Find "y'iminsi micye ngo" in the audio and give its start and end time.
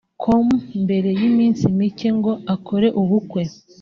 1.19-2.31